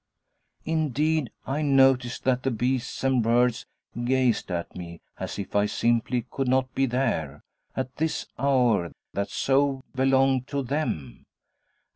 [0.65, 3.67] Indeed, I noticed that the beasts and birds
[4.03, 7.43] gazed at me as if I simply could not be there,
[7.75, 11.25] at this hour that so belonged to them.